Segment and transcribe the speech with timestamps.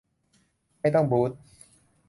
[0.79, 1.31] ไม่ต้องบู๊ท